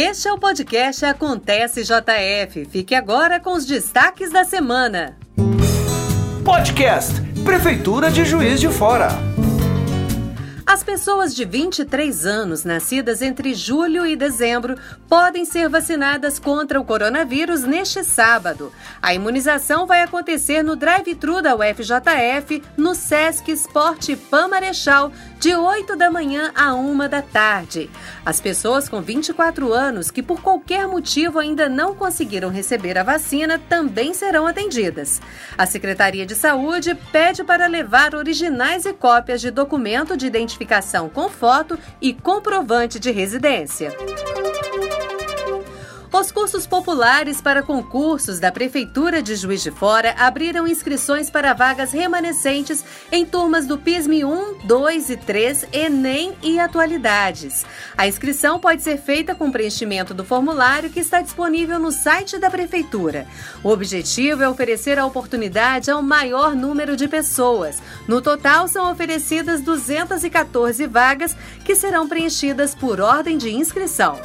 [0.00, 2.66] Este é o podcast Acontece JF.
[2.66, 5.18] Fique agora com os destaques da semana.
[6.44, 9.27] Podcast Prefeitura de Juiz de Fora.
[10.68, 14.76] As pessoas de 23 anos, nascidas entre julho e dezembro,
[15.08, 18.70] podem ser vacinadas contra o coronavírus neste sábado.
[19.00, 25.10] A imunização vai acontecer no drive-thru da UFJF, no Sesc Esporte Pan Marechal,
[25.40, 27.88] de 8 da manhã a 1 da tarde.
[28.22, 33.58] As pessoas com 24 anos que por qualquer motivo ainda não conseguiram receber a vacina
[33.70, 35.22] também serão atendidas.
[35.56, 40.57] A Secretaria de Saúde pede para levar originais e cópias de documento de identificação
[41.08, 43.92] com foto e comprovante de residência.
[46.10, 51.92] Os cursos populares para concursos da Prefeitura de Juiz de Fora abriram inscrições para vagas
[51.92, 57.64] remanescentes em turmas do PISM 1, 2 e 3, Enem e Atualidades.
[57.96, 62.50] A inscrição pode ser feita com preenchimento do formulário que está disponível no site da
[62.50, 63.26] Prefeitura.
[63.62, 67.82] O objetivo é oferecer a oportunidade ao maior número de pessoas.
[68.08, 74.18] No total, são oferecidas 214 vagas que serão preenchidas por ordem de inscrição.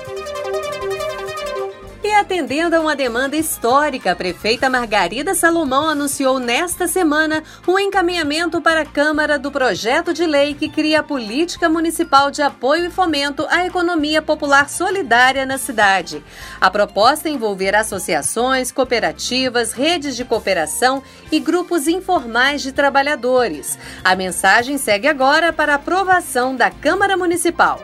[2.04, 7.80] E atendendo a uma demanda histórica, a prefeita Margarida Salomão anunciou nesta semana o um
[7.80, 12.88] encaminhamento para a Câmara do projeto de lei que cria a política municipal de apoio
[12.88, 16.22] e fomento à economia popular solidária na cidade.
[16.59, 23.80] A proposta envolver associações, cooperativas, redes de cooperação e grupos informais de trabalhadores.
[24.04, 27.80] A mensagem segue agora para aprovação da Câmara Municipal.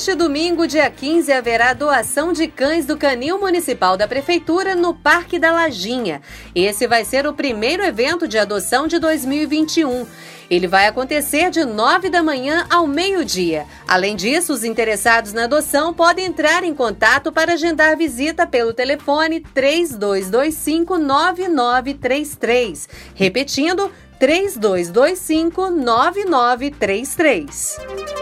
[0.00, 5.38] Neste domingo, dia 15, haverá doação de cães do Canil Municipal da Prefeitura no Parque
[5.38, 6.22] da Lajinha.
[6.54, 10.06] Esse vai ser o primeiro evento de adoção de 2021.
[10.48, 13.66] Ele vai acontecer de 9 da manhã ao meio-dia.
[13.86, 19.40] Além disso, os interessados na adoção podem entrar em contato para agendar visita pelo telefone
[19.52, 22.88] 3225 9933.
[23.14, 28.19] Repetindo, 3225 9933.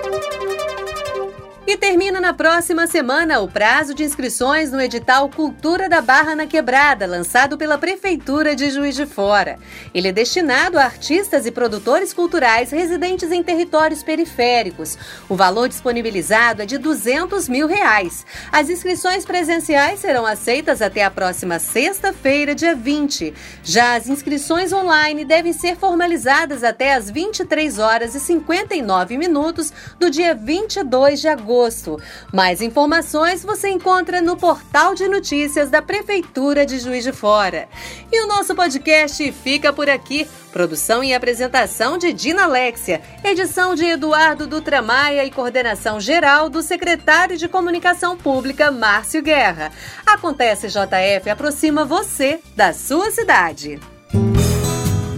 [1.69, 6.47] E termina na próxima semana o prazo de inscrições no edital Cultura da Barra na
[6.47, 9.59] Quebrada, lançado pela Prefeitura de Juiz de Fora.
[9.93, 14.97] Ele é destinado a artistas e produtores culturais residentes em territórios periféricos.
[15.29, 18.25] O valor disponibilizado é de 200 mil reais.
[18.51, 23.35] As inscrições presenciais serão aceitas até a próxima sexta-feira, dia 20.
[23.63, 30.09] Já as inscrições online devem ser formalizadas até às 23 horas e 59 minutos do
[30.09, 32.01] dia 22 de agosto agosto.
[32.33, 37.69] Mais informações você encontra no portal de notícias da Prefeitura de Juiz de Fora.
[38.13, 40.27] E o nosso podcast fica por aqui.
[40.53, 47.37] Produção e apresentação de Dina Alexia, edição de Eduardo Dutramaia e coordenação geral do secretário
[47.37, 49.71] de Comunicação Pública, Márcio Guerra.
[50.07, 53.79] Acontece JF aproxima você da sua cidade.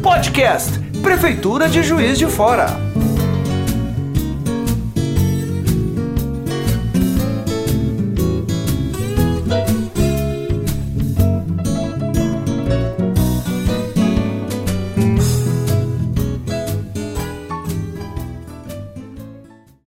[0.02, 2.89] Podcast Prefeitura de Juiz de Fora.